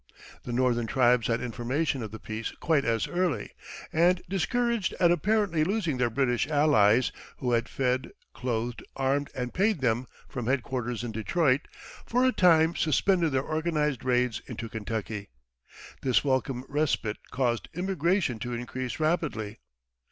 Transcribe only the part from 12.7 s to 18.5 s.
suspended their organized raids into Kentucky. This welcome respite caused immigration